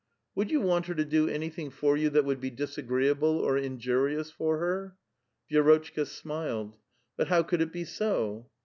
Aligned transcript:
"Would 0.33 0.49
you 0.49 0.61
want 0.61 0.87
her 0.87 0.95
to 0.95 1.05
do 1.05 1.27
aiivthing: 1.27 1.71
for 1.71 1.95
you 1.95 2.09
that 2.09 2.25
would 2.25 2.41
be 2.41 2.49
disagreeable 2.49 3.37
or 3.37 3.55
injurious 3.55 4.31
for 4.31 4.57
her?" 4.57 4.95
Vi^rotchka 5.51 6.07
smiled." 6.07 6.75
But 7.17 7.27
how 7.27 7.43
could 7.43 7.61
it 7.61 7.71
be 7.71 7.83
so? 7.83 8.49